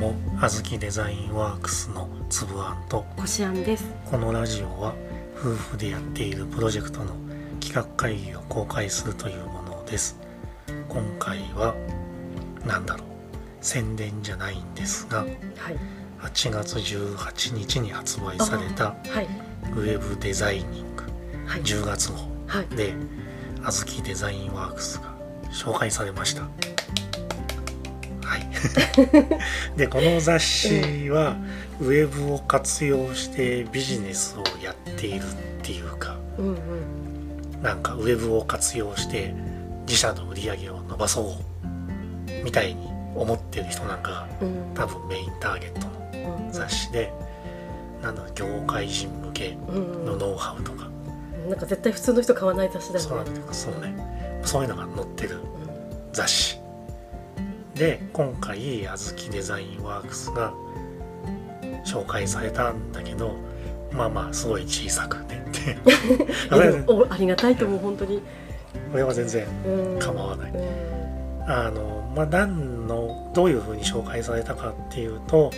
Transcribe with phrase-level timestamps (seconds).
[0.00, 3.84] もあずきデザインワークスのつぶあんとこしあんです。
[4.10, 4.94] このラジオは
[5.36, 7.14] 夫婦でやっているプロジェクトの
[7.60, 10.18] 企画会議を公開するというものです。
[10.88, 11.74] 今回は
[12.64, 13.08] 何だろう
[13.60, 15.36] 宣伝じゃないんですがはい。
[16.22, 19.26] 8月18日に発売されたはい。
[19.74, 21.02] ウェブデザイニング。
[21.46, 21.60] はい。
[21.60, 22.74] 10月号はい。
[22.74, 22.94] で
[23.62, 25.14] あずきデザインワークスが
[25.52, 26.44] 紹介されました。
[26.44, 26.69] はい
[29.76, 31.36] でこの雑誌は
[31.80, 35.26] ウェブを活用してビジネスをやっているっ
[35.62, 37.62] ていうかうんうん。
[37.62, 39.34] なんかウェブを活用して
[39.86, 44.74] 自社の売り上げを伸ばそうみたいに思ってる人なんかがうん。
[44.74, 45.80] 多分メインターゲット
[46.18, 47.12] のうん雑誌で
[48.02, 50.06] なんだろう業界人向けうん。
[50.06, 50.88] のノウハウとか。
[51.48, 53.52] なんか絶対普通の人買わない雑誌だそうなんよねだよ。
[53.52, 54.40] そうね。
[54.44, 55.40] そういうのが載ってるうん。
[56.12, 56.59] 雑誌
[57.74, 60.52] で今回あずきデザインワークスが
[61.84, 63.36] 紹介されたんだけど
[63.92, 65.76] まあまあすごい小さくねって。
[66.50, 68.22] ありがたいと思う本当に。
[68.92, 69.98] 俺は全然うん。
[69.98, 70.52] 構わない。
[70.52, 71.50] うん。
[71.50, 75.50] あのまあ何のどういうふうに紹介されたかっていうと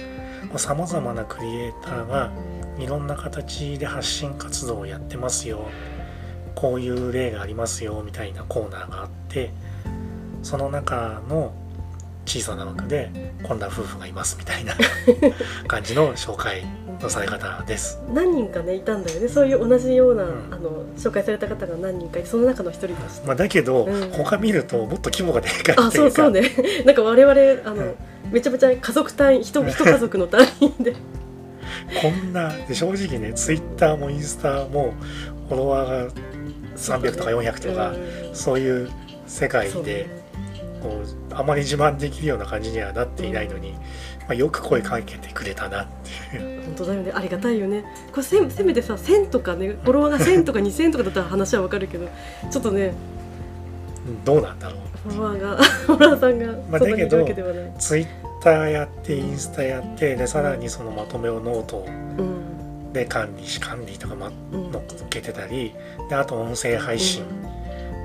[0.57, 2.31] さまざまなクリエイターが
[2.79, 5.67] いろんな形で発信活動をやってますよ。
[6.55, 9.51] こういう例がありますよみたいなコーナーがあって
[10.43, 11.53] その中の
[12.25, 13.11] 小さな枠で
[13.43, 14.75] こんな夫婦がいますみたいな
[15.67, 16.65] 感じの紹介
[17.01, 18.01] のされ方です。
[18.13, 19.29] 何人かねいたんだよね。
[19.29, 20.31] そういう同じような、うん。
[20.51, 24.11] あの紹介された方が何人かいてその中の一人として、まあ、だけど、うん。
[24.11, 25.87] 他見るともっと規模がでかいっていうか。
[25.87, 26.43] あそうそうね。
[26.87, 27.33] なんか我々
[27.65, 27.95] あの、うん。
[28.31, 30.95] めちゃめちゃ家族単位一一家族の単位で。
[32.01, 34.95] こんなで正直ねツイッターもインスタも
[35.49, 36.13] フォロワーが
[36.77, 37.93] 300とか400とかう
[38.33, 38.35] ん。
[38.35, 38.91] そういう
[39.27, 40.22] 世界で
[40.83, 43.79] こうあまり自慢できるような感じにはなっていないのに、ま
[44.31, 45.87] あ、よく声かけてくれたなっ
[46.31, 46.63] ていう。
[46.67, 47.13] 本当だよね。
[47.15, 47.85] ありがたいよね。
[48.11, 52.09] これせせめてさ1000とかねフォロワーが1000とか2000とかだったら話はわかるけど
[52.51, 52.93] ちょっとね。
[54.25, 55.11] どうなんだろう。
[55.11, 58.07] フォロワーが フォロワーさんがまあだけどわけではない、ツイッ
[58.43, 61.87] ターやってインスタやってでさらにそのまとめをノート
[62.19, 62.93] うん。
[62.93, 64.71] で管理し管理とか、ま、うん。
[64.73, 65.73] 乗っけてたり
[66.09, 67.25] であと音声配信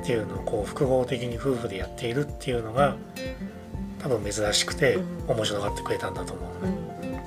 [0.07, 2.95] っていうのをこう複合的に夫婦でやっているっていうのが
[3.99, 5.31] 多分珍しくてうん。
[5.35, 6.65] 面白がってくれたんだと思う。
[6.65, 7.17] ね、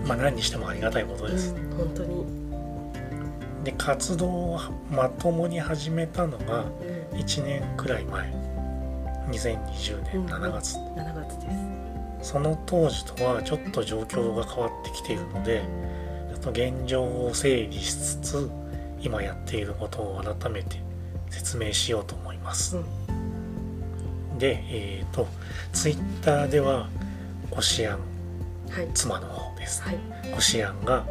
[0.00, 0.08] うん。
[0.08, 2.24] まあ何にしてもありがたいことです、うん本当に、
[3.64, 4.60] で活動を
[4.90, 6.64] まともに始めたのが
[7.12, 8.32] うん、1年くらい前。
[9.28, 11.50] 2020年7月、7月で
[12.22, 12.30] す。
[12.30, 15.62] その当時とはちょっと状況が変わってきているので
[16.32, 18.50] ちょっと現状を整理しつつ
[19.00, 20.80] 今やっていることを改めて
[21.32, 22.76] 説明しようとます、
[24.38, 25.26] でえっ、と
[25.72, 26.88] ツイッターでは
[27.50, 27.98] こしあん
[28.70, 28.88] はい。
[28.94, 29.82] 妻の方です。
[29.82, 29.98] はい。
[30.34, 31.04] こしあんが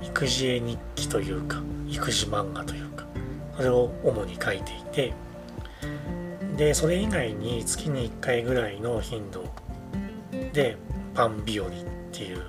[0.00, 3.04] 育児絵日記というか育児漫画というか
[3.56, 5.12] それを主に書いていて
[6.56, 9.44] でそれ以外に月に1回ぐらいの頻度
[10.52, 10.76] で
[11.14, 11.70] パン日和っ
[12.12, 12.42] ていう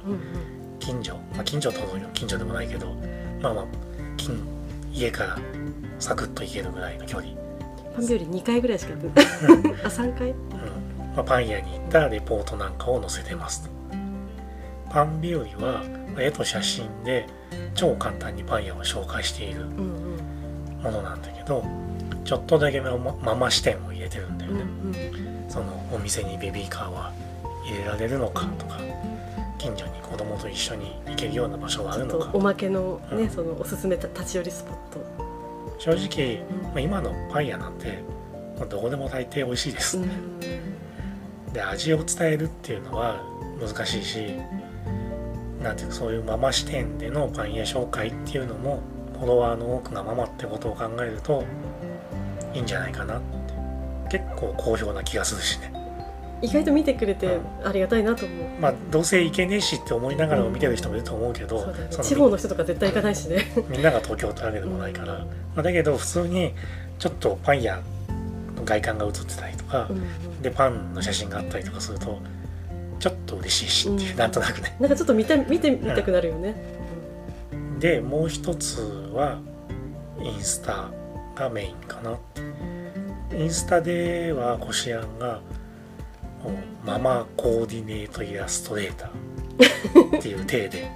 [0.79, 1.79] 近所、まあ、近所と
[2.13, 2.93] 近所でもないけど
[3.41, 3.65] まあまあ
[4.17, 4.39] 近
[4.91, 5.37] 家から
[5.97, 7.33] サクッと行けるぐらいの距離、
[7.95, 9.25] パン日より2回ぐらいしかやってない
[9.83, 10.31] あ3回？
[10.31, 10.37] うん。
[11.15, 13.69] まあ、パン屋に行ったレポートなんかを載せてますと。
[14.89, 15.83] パン日和は
[16.13, 17.27] まあ絵と写真で
[17.75, 21.63] 超簡単にパン屋を紹介しているものなんだけど
[22.25, 22.97] ちょっとだけマ
[23.35, 24.99] マ視点を入れてるんだようんね、
[25.45, 25.49] うん。
[25.49, 27.13] そのお店にベビーカーは
[27.65, 28.79] 入れられるのかとか
[29.57, 33.29] 近所に子供と一緒に行けるような場所はあるのかおまけのね、うん。
[33.29, 35.28] そのおすすめた立ち寄りスポッ
[35.79, 38.03] 正直、うんまあ、今のパン屋なんて
[38.57, 39.99] まあどこでも大抵美味しいです、
[41.53, 43.23] で味を伝えるっていうのは
[43.59, 44.35] 難しいし
[45.63, 48.81] なんていうかそういうママ視点でのパン屋紹介っていうのも
[49.13, 51.43] フォロワーの多くがママってことを考えると
[52.53, 53.39] いいんじゃないかなって。
[54.09, 55.71] 結構好評な気がするしね
[56.41, 63.51] 意外と見てくれてありがたいなと思う、まあどうせ行けねえしって思いながら見てる人もいると思うけど、そうだよね地方の人とか絶対行かないしね。
[63.69, 65.25] みんなが東京ってわけでもないから、ま
[65.57, 66.53] あ、だけど普通に
[66.97, 67.81] ちょっとパン屋
[68.55, 70.03] の外観が映ってたりとか、うんうん
[70.41, 72.21] でパンの写真があったりとかすると
[72.99, 74.17] ちょっと嬉しいしっていう、うん。
[74.17, 74.73] なんとなくね。
[74.79, 76.55] なんかちょっと見て見てみたくなるよね、
[77.77, 78.79] でもう一つ
[79.13, 79.39] は
[80.21, 80.89] インスタ
[81.35, 82.17] がメインかな。
[83.37, 85.41] インスタではこしあんが
[86.85, 90.89] ママコーディネートイラストレーターっていう体で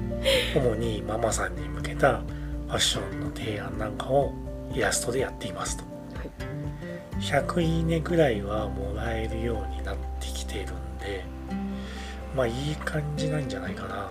[0.56, 4.32] 主にママさんに向けたファッションの提案なんかを
[4.74, 5.84] イラストでやっていますと。
[6.18, 6.30] はい。
[7.20, 10.64] 100いいねぐらいはもらえるようになってきてるん
[10.98, 11.24] で
[12.36, 14.10] まあいい感じなんじゃないかなっ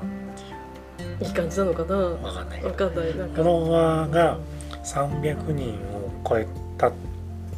[1.19, 1.95] ていいい感じなのかな？
[1.95, 2.69] うわかんないけど。
[2.69, 3.17] わかんない。
[3.17, 3.35] なんか。
[3.35, 4.37] フォロワーが
[4.85, 6.47] 300人を超え
[6.77, 6.93] たっ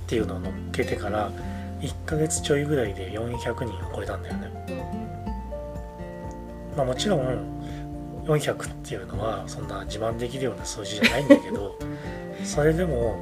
[0.07, 1.31] ていうのを乗っけてから
[1.86, 4.50] 1ヶ月ちょいぐらいで400人を超えたんだよね。
[6.76, 7.22] まあもちろん
[8.26, 11.78] 400っていうのはそんな自慢できるような数字じゃないんだけど
[12.44, 13.16] それでも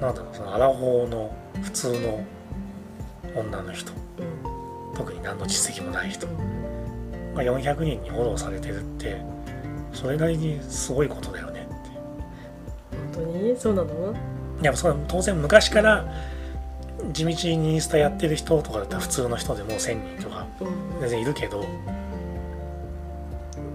[0.00, 1.30] なんだろうそのアラフォーの
[1.62, 2.20] 普通の
[3.34, 3.92] 女の人。
[3.92, 3.98] うん
[4.94, 6.26] 特に何の実績もない人。
[6.26, 6.58] うん
[7.34, 9.16] が400人にフォローされてるって
[9.92, 13.56] それなりにすごいことだよねって本当に？
[13.56, 14.12] そうなの？
[14.60, 16.04] いやそ当然昔から
[17.12, 21.00] 地道にインスタやってる人とかだったら普通の人でも1000人とかうん。
[21.00, 21.64] 全然いるけど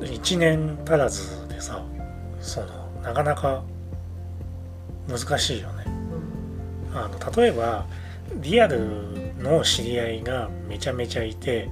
[0.01, 1.83] 1年足らずでさ
[2.39, 2.67] その
[3.01, 3.63] なかなか
[5.07, 5.83] 難しいよね。
[6.91, 6.97] うん。
[6.97, 7.85] あの例えば
[8.35, 11.69] リアルの知り合いがめちゃめちゃいて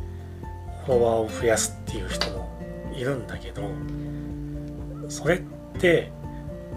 [0.86, 2.50] フォロワーを増やすっていう人も
[2.94, 3.64] いるんだけど
[5.10, 5.42] それっ
[5.80, 6.12] て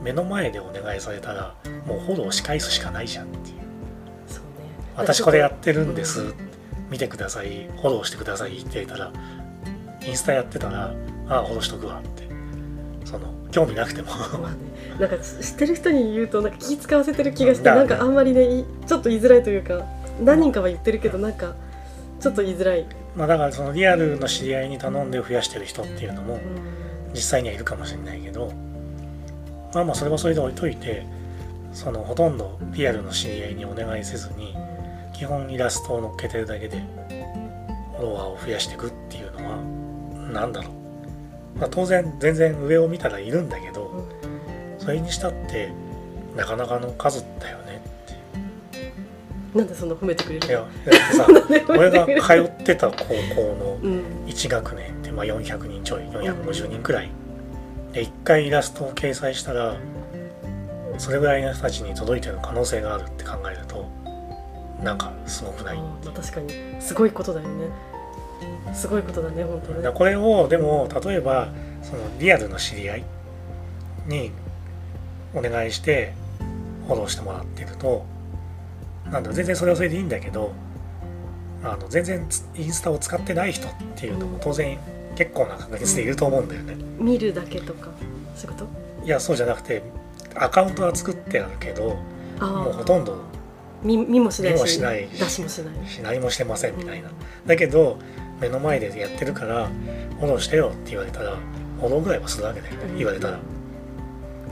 [0.03, 1.55] 目の前でお願いされたら
[1.87, 3.54] もうフォローし返すしかないじゃんってい
[4.97, 6.35] 私これやってるんです、
[6.91, 7.69] 見てください。
[7.77, 8.59] フォローしてください。
[8.59, 9.13] って言ったら
[10.07, 10.95] インスタやってたら
[11.29, 12.25] ああフォローしとくわって。
[13.05, 14.09] その興味なくても。
[14.99, 19.85] なんか知ってる人に言うとなんか気使わせてる気がしてだなんかあんまりねいちょっと言いづらいというか
[20.23, 21.57] 何人かは言ってるけどなんか
[22.21, 22.87] ちょっと言いづらい、
[23.17, 26.41] まあだからそのリアルの知り合いに頼んで増やしてる人っていうのもうん。
[27.15, 28.53] 実際にはいるかもしれないけど
[29.73, 31.07] まあまあそれはそれで置いといて
[31.73, 34.55] そのほとんどリアルの知り合いにお願いせずに
[35.15, 36.83] 基本イラストを載っけてるだけで
[37.97, 39.57] フォロワーを増やしていくっていうのは
[40.33, 40.71] 何だろ
[41.57, 44.07] う、まあ、当然全然上を見たらいるんだけど
[44.79, 45.73] それにしたって
[46.37, 47.83] なかなかの数だよね
[49.55, 51.27] なんでそんな褒めてくれるいやだってさ
[51.71, 52.33] 俺が通
[52.63, 53.15] ってた高校
[53.57, 54.03] のうん。
[54.27, 57.11] 1学年ってまあ400人ちょい450人くらい。
[57.93, 59.77] で1回イラストを掲載したら
[60.99, 63.89] それぐらいの人たちに届いてる可能性があるって考えると
[64.83, 66.53] なんかすごくないまあ確かに。
[66.81, 67.69] すごいことだよね。
[68.75, 69.77] すごいことだね本当ね。
[69.77, 71.49] だからこれをでも例えば
[71.83, 73.05] そのリアルの知り合い
[74.07, 74.33] に
[75.35, 76.13] お願いして
[76.87, 78.05] フォローしてもらってると
[79.11, 80.53] なんだ全然それはそれでいいんだけど
[81.63, 84.79] あの全然つインスタを使ってない人っていうのも当然
[85.15, 86.75] 結構な確率でいると思うんだよね。
[86.99, 87.89] 見るだけとか
[88.37, 88.67] そういうこ
[89.01, 89.07] と？
[89.07, 89.83] いやそうじゃなくて
[90.35, 91.97] アカウントは作ってあるけど
[92.41, 93.19] あもうあほとんど
[93.85, 97.11] 見見もしないしない出しもしないし何もしてませんみたいな。
[97.47, 97.99] だけど
[98.41, 99.69] 目の前でやってるから
[100.19, 101.37] フォローしてよって言われたら
[101.79, 103.39] フォローぐらいはするわけだよねうん言われたら。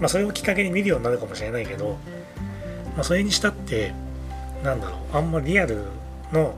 [0.01, 1.97] まあそれをきっかけに見るようになるかもしれないけど、
[2.95, 3.93] まあ、それにしたって
[4.63, 5.85] なんだろうあんまリアル
[6.33, 6.55] の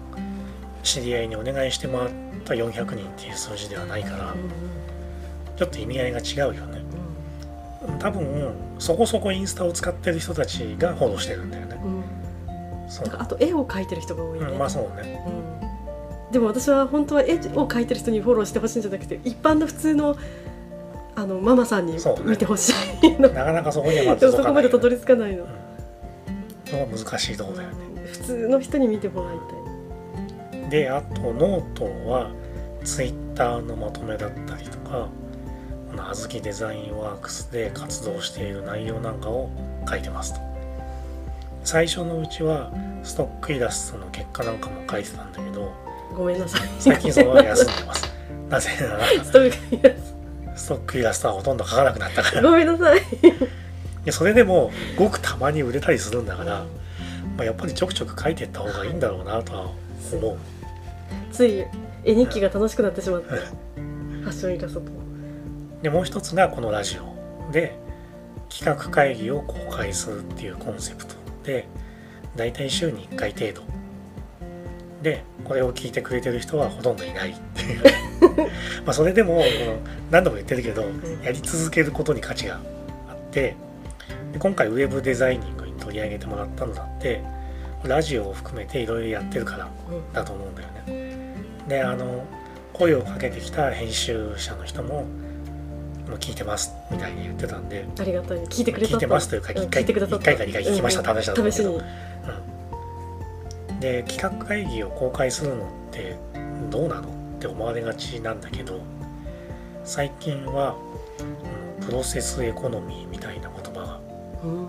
[0.83, 2.09] 知り合いにお願いしてもらっ
[2.45, 6.83] た400人っていう数字ではないからうんちょっと意味合いが違うよね。
[7.87, 11.79] うん多分そこそこインスタを使ってる人たちがフォローしてるんだよね。
[11.85, 11.94] うん
[13.03, 15.25] なんかあと絵を描いてる人が多いね、うん、まあそうね。
[15.27, 16.33] うん。
[16.33, 20.17] でも私は本当は絵を描いてる人にフォローしてほしいんじゃなくて一般の普通の
[21.17, 24.43] あのママさんに見てほしいの、なかなかそこにはまだでもそ。
[24.43, 25.47] こまでたどり着かないの、
[26.65, 27.77] そこが難しいところだよね。
[28.07, 30.71] 普通の人に見てもらいたい。
[30.71, 32.33] であとノートは
[32.85, 35.09] ツイッターのまとめだったりとか
[35.91, 39.51] このあずきデザインワークスで活動している内容なんかを
[39.89, 40.41] 書いてますと
[41.65, 42.71] 最初のうちは
[43.03, 45.73] ストックイラストの結果なんかも書いてたんだけど
[46.15, 46.69] ごめんなさい。
[46.79, 48.15] 最近それは休んでます。
[48.49, 52.43] なぜならストックイラストはほとんど書かなくなったから。
[52.43, 53.01] がごめんなさい。
[54.05, 56.65] でそれでもごくたまに売れたりするんだから、
[57.37, 59.71] まあ、やっぱりちょくちょく書いていった方がいいんだろうなとは
[60.13, 60.37] 思う。
[61.33, 61.65] つい
[62.05, 64.87] 絵日記が楽しくなってしまってファッションイラストと。
[65.83, 67.77] でもう一つがこのラジオで
[68.51, 71.67] 企画会議を公開するっていうコンセプトで
[72.37, 73.63] だいたい週に1回程度
[75.03, 77.83] でこれを聞いてくれてる人はほとんどいないっていう
[78.85, 79.43] まあそれでも
[80.11, 80.83] 何度も言ってるけど
[81.23, 82.61] やり続けることに価値が
[83.09, 83.55] あって
[84.33, 87.23] で今回ウェブデザイニングに取り上げてもらったのだって
[87.85, 89.71] ラジオを含めていろいろやってるから
[90.15, 91.35] だと思うんだよね。
[91.69, 92.25] であの
[92.73, 95.07] 声をかけてきた編集者の人も
[96.09, 101.83] 「もう聞いてます」みたいに言ってたんでありがたい聞いてくれた聞いてますというかん1回聞いてくださった一回か2回聞きましたって話だと思うけど、試しに。
[103.71, 103.81] うん。
[103.81, 106.17] で企画会議を公開するのって
[106.71, 108.81] どうなのって思われがちなんだけど
[109.85, 110.77] 最近は、
[111.19, 114.01] うんプロセスエコノミーみたいな言葉が
[114.43, 114.69] うん。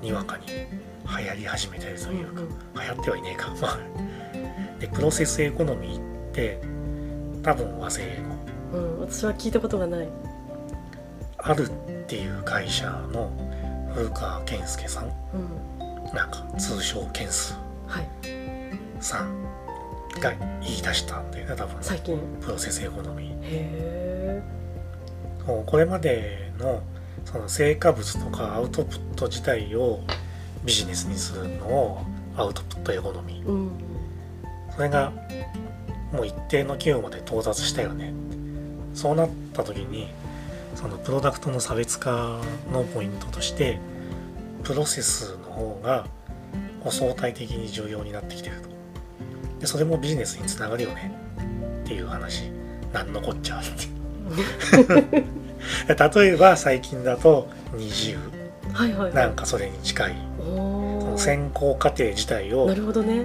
[0.00, 2.48] にわかに流行り始めてるというか、うん。
[2.48, 3.54] 流行ってはいねえか。
[3.60, 3.78] まあ。
[4.78, 6.00] でプロセスエコノミーっ
[6.32, 6.60] て
[7.42, 8.78] 多分和製英語。
[8.78, 10.08] うん私は聞いたことがない
[11.42, 13.32] あるっていう会社の
[13.94, 15.04] 古川健介さん。
[15.04, 16.14] うん。
[16.14, 18.08] なんか通称ケンスはい
[19.00, 19.42] さん
[20.20, 22.18] が言い出したんだよね多分最近。
[22.40, 23.34] プロセスエコノミー。
[23.34, 24.42] へえ
[25.66, 26.82] これまでの
[27.24, 30.00] その成果物とかアウトプット自体を
[30.64, 32.02] ビジネスにするのを
[32.36, 33.46] アウトプットエコノミー。
[33.46, 33.70] うん。
[34.74, 35.12] それが
[36.12, 38.12] もう一定の規模まで到達したよね。
[38.94, 40.08] そうなった時に
[40.74, 42.40] そのプロダクトの差別化
[42.72, 43.78] のポイントとして
[44.62, 46.06] プロセスの方が
[46.90, 48.68] 相対的に重要になってきてると。
[49.60, 51.12] でそれもビジネスにつながるよね。
[51.84, 52.50] っていう話。
[52.92, 53.60] なんのこっちゃ。
[53.60, 53.62] っ
[55.86, 58.16] て例えば最近だと二重。
[58.72, 60.16] はいはいはないんかそれに近い。
[60.40, 62.66] おそのお選考過程自体を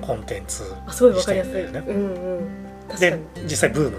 [0.01, 0.63] コンテンツ
[0.93, 1.83] してんだよね。
[1.87, 2.99] うんうん。
[2.99, 3.43] でに。
[3.43, 3.97] 実際ブーム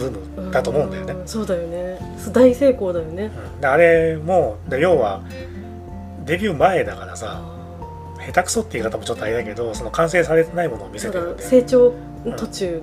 [0.00, 1.98] ブームだと思うんだよね、んそうだよね。
[2.32, 3.24] 大成功だよね。
[3.54, 5.22] うんであれもで要は
[6.24, 7.60] デビュー前だからさあ
[8.26, 11.94] 下手くそって言い方もちょっとあれだけどその完成されてないものを見せてるんで、成長
[12.36, 12.78] 途中の。
[12.78, 12.82] う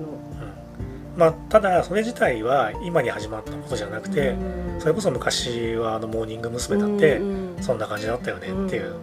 [1.16, 4.80] まあ、ただそれ自体は今に始まったことじゃなくて、うん。
[4.80, 6.80] それこそ昔はあのモーニング娘。
[6.80, 7.20] だって
[7.60, 8.96] そんな感じだったよねっていう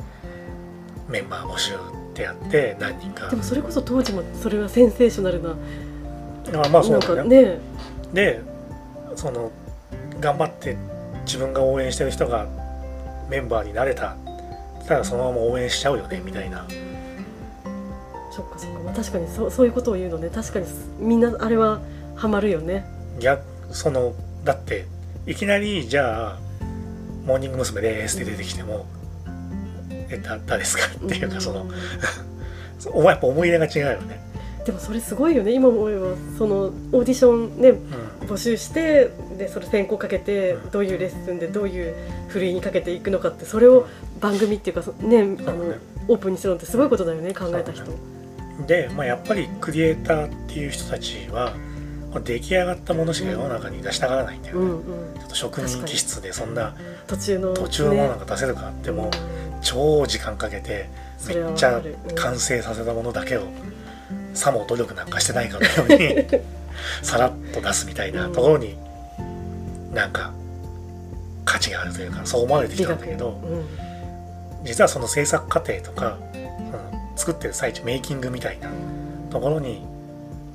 [1.09, 1.77] メンバー募集っ
[2.13, 3.29] てやって何人か。
[3.29, 5.55] でもそれこそ当時もそれはセンセーショナルな
[6.53, 7.23] あまあそうなんだよね。
[7.23, 7.59] かね
[8.15, 8.41] で
[9.15, 9.51] その
[10.19, 10.77] 頑張って
[11.25, 12.47] 自分が応援してる人が
[13.29, 14.15] メンバーになれた
[14.87, 16.65] ただそのまま応援しちゃうよねみたいな
[18.31, 20.65] そっかそっか、まあ、確かにそうそういうことを言うのね確かに
[20.99, 21.81] みんなあれは
[22.15, 22.85] ハマるよね
[23.19, 23.43] 逆
[23.73, 24.85] そのだって
[25.25, 26.39] いきなりじゃあ
[27.25, 27.81] 「モーニング娘。
[27.81, 28.85] です」って出てきても
[30.09, 31.71] 「えだ誰ですか?」っていうかそのん
[32.93, 34.21] お前やっぱ思い入れが違うよね。
[34.65, 36.07] でもそれすごいよね今思えば
[36.37, 38.27] そのオーディションねうん。
[38.27, 40.71] 募集してでそれ選考かけてうん。
[40.71, 41.95] どういうレッスンでどういう
[42.27, 43.87] ふるいにかけていくのかってそれを
[44.19, 45.75] 番組っていうかそねあの
[46.07, 47.85] オープンにするのってすごいことだよね考えた人。
[48.67, 51.53] で、まあ、やっぱりクリエイターっていう人たちは
[52.23, 54.61] 出来上がったものしか世の中に出したがらないんだよね。
[54.61, 54.79] うんう
[55.11, 55.13] ん。
[55.19, 56.73] ちょっと職人気質でそんな
[57.07, 59.11] 途中の途中のものねなんか出せるかっても
[59.61, 60.89] 超時間かけて
[61.27, 61.81] めっちゃ
[62.15, 63.43] 完成させたものだけを
[64.35, 66.25] さも努力なんかしてないかのように
[67.01, 68.77] さらっと出すみたいなところに
[69.93, 70.31] なんか
[71.45, 73.65] 価値があるというかそう思われてきたんだけどうん
[74.65, 76.17] 実はその制作過程とか
[77.15, 78.69] 作ってる最中メイキングみたいな
[79.29, 79.85] ところに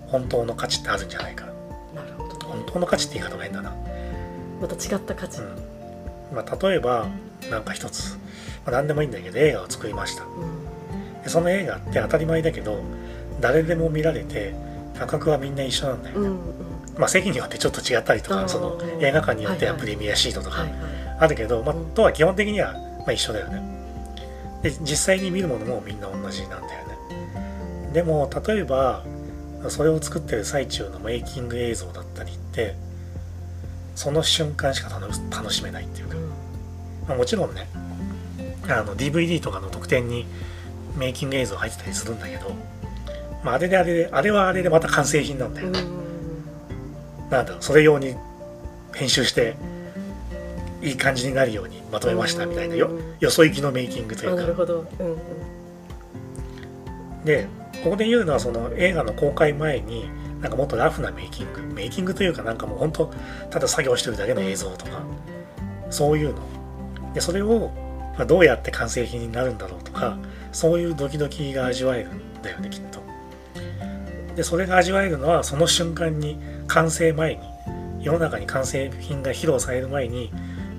[0.09, 1.47] 本当の価値ってあるんじゃないか。
[1.95, 3.73] なるほど本当の価値って言い方が変だな、
[4.61, 6.37] また違った価値、うん。
[6.37, 7.07] まあ、例えば
[7.51, 8.17] なんか一つ、
[8.67, 10.25] まあ、何でもいいんだけど映画を作りました。
[10.25, 11.23] うん。
[11.23, 12.81] でその映画って当たり前だけど
[13.41, 14.55] 誰でも見られて
[14.99, 16.39] 価格はみんな一緒なんだよね、うんうん。
[16.99, 20.67] まあ席によってちょっと違ったりとかその映画館によってはプレミアシートとか
[21.19, 23.63] あるけど、まあうんとは基本的にはまあ一緒だよね。
[24.63, 27.91] で実際に見るものもみんな同じなんだよね。
[27.93, 29.05] でも例えば
[29.69, 32.75] それを作ってる最中のメイキング映像だったりって
[33.95, 36.17] その瞬間しか楽し楽しめないっていうか、
[37.09, 37.69] まあ、もちろんね
[38.69, 40.27] あの DVD とかの特典に
[40.97, 42.53] メイキング映像入ってたりするんだけど、
[43.43, 45.69] まあ、あれであれであれはあれでまた完成品なんだよ
[47.31, 48.15] なんだろうそれ用に
[48.95, 49.57] 編集して
[50.83, 54.87] いい感じになるようにまとめましたみたいなようんよそ行きのメイキングといあなるうかほど。
[54.99, 55.19] うんうん。
[57.25, 57.47] で
[57.85, 61.61] ここで言うのはその映画の公開前になんかもっとラフなメイキング。
[61.75, 63.13] メイキングというかなんかもう本当
[63.51, 65.03] ただ作業してるだけの映像とか。
[65.91, 66.41] そういうの。
[67.15, 67.71] でそれを
[68.17, 70.19] まあどうやって完成品になるんだろうとか
[70.53, 73.00] そういうドキドキが味わえるんだよねきっと
[74.37, 77.41] でそれが味わえるのはその瞬間に完成前に
[78.01, 80.33] 世の中に完成品が披露される前に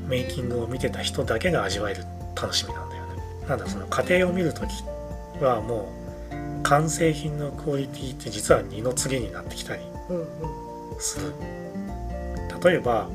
[0.07, 2.03] メイキングを見てた人だけが味わえる
[2.35, 3.11] 楽しみなんだよね。
[3.47, 5.89] なんだその過程を見るときはも
[6.31, 9.81] う完成品のクオリティって実は二の次になってきたり
[10.99, 11.33] する。
[12.63, 13.07] 例えば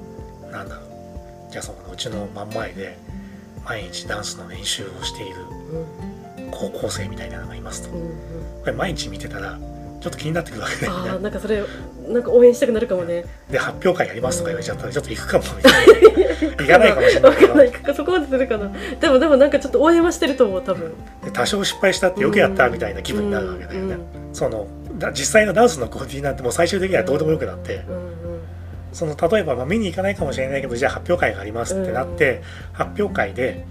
[0.50, 2.98] なんだろうじゃあそのうちの真ん前で
[3.64, 5.36] 毎日ダンスの練習をしている
[6.50, 7.90] 高校生みたいなのがいますと。
[7.90, 9.58] これ毎日見てたら
[10.00, 11.62] ちょっと気になってくるわけだああなんかそれ
[12.08, 13.24] なんか応援したくなるかもね。
[13.50, 15.96] で発表会やりますとか言われちゃったらちょっと行くかもみたいな。
[16.50, 17.48] 行かないかもしれないけど。
[17.48, 17.72] わかんない。
[17.72, 18.70] かそこまでするかな。
[19.00, 20.92] でもでもなんかちょっと応援はしてると思う多分。
[21.24, 23.96] で多少失敗したってよくやったみたいな気分になるわけだよね、
[24.32, 27.98] そのだ実際のダンスのクオリティなんてもう最終的にはどうでもよくなって、うんう
[28.36, 28.40] ん。
[28.92, 33.66] その例えばまあ見に行かないかもしれないけどじゃあ発表会がありますってなって、発表会で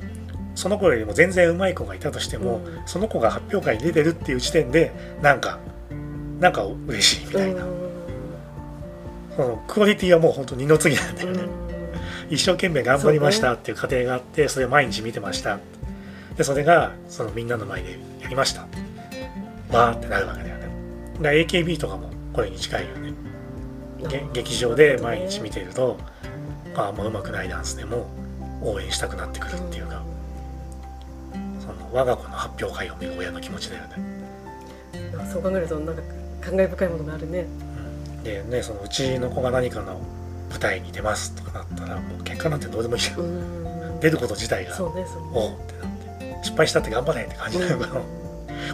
[0.55, 2.81] その子よりも全然上手い子がいたとしても、うん。
[2.85, 4.91] その子が発表会に出てるっていう時点で
[5.21, 5.59] なんか
[6.39, 7.85] なんか嬉しいみたいな、うん
[9.35, 11.43] そのクオリティはもう本当二の次なんだよね、
[12.29, 15.59] 一生懸命頑張りましたっていう過程があってそれを毎日見てました。
[16.37, 18.61] でそれがそのみんなの前でやりました。
[19.77, 20.69] わーってなるわけだよね。
[21.15, 23.13] だから AKB とかもこれに近いよね。
[24.07, 25.97] げ劇場で毎日見てると、
[26.75, 28.07] ああんま上手くないダンスでも
[28.61, 30.01] 応援したくなってくるっていうか、
[31.59, 36.01] その我が子の発表会を見る親の気持ちだよね、うんそう考えるとなんか
[36.45, 37.45] 感慨深いものがあるね。
[38.17, 39.99] うん、でねそのうちの子が何かの
[40.49, 43.99] 舞台に出ますとかなったらもう結果なんてどうでもいいじゃん、うん。
[43.99, 44.73] 出ること自体が。
[44.73, 46.43] そうねそうおうってなって。
[46.43, 47.79] 失敗したって頑張れって感じなの。
[47.79, 48.01] かな、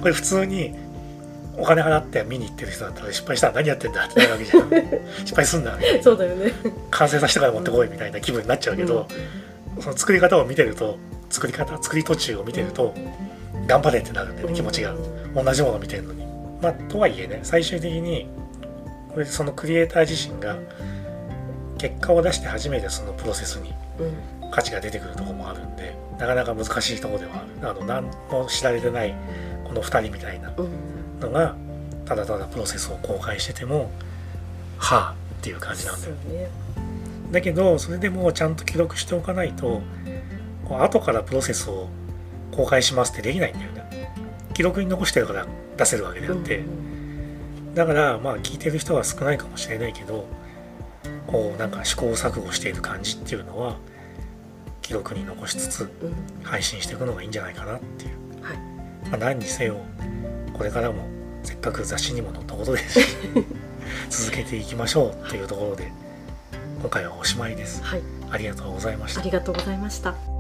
[0.02, 0.76] これ普通に
[1.58, 4.70] お金払って見に行ってる人だったら失敗したら何やってんだってなるわけじゃん。
[5.26, 6.04] 失敗すんだみたいな。
[6.04, 6.52] そうだよね。
[6.90, 9.08] 完成させてから持ってこいみたいな気分になっちゃうけど、
[9.80, 10.98] その作り方を見てると
[11.30, 12.94] 作り方作り途中を見てると
[13.68, 14.94] 頑張れってなるんだよね気持ちが。
[15.34, 16.26] 同じもの見てるのに
[16.62, 18.28] まあとはいえね最終的に
[19.14, 20.58] これそのクリエイター自身が
[21.78, 27.70] 結果を出して初めてそのプロセスにうん価値が出てくるところもあるんでなかなか難しいところではある。
[27.70, 29.16] あの何も知られてない
[29.66, 31.20] この2人みたいなうん。
[31.20, 31.56] のが
[32.06, 33.90] ただただプロセスを公開してても
[34.78, 36.14] はあっていう感じなんだよ。
[36.16, 36.50] ね。
[37.32, 39.82] だけどそれでもちゃんと記録しておかないと
[40.68, 41.88] こう後からプロセスを
[42.52, 44.01] 公開しますってできないんだよね
[44.54, 46.64] 記録に残してるから出せるわけであって、
[47.74, 50.28] だからまあ聞いてる人は少ないかもしれないけど
[51.28, 53.78] こうなんか試行錯誤している感じっていうのは
[54.82, 55.90] 記録に残しつつ
[56.44, 58.58] 配信していくのがいいんじゃないかなっていう、はい。
[59.10, 59.78] まあ、何にせよ
[60.54, 61.08] これからも
[61.44, 63.18] せっかく雑誌にも載ったことですし
[64.10, 65.92] 続けていきましょうっていうところで
[66.82, 67.84] 今回はおしまいです。
[67.84, 68.02] はい。
[68.30, 69.22] ありがとうございました。
[69.22, 70.31] ありがとうございました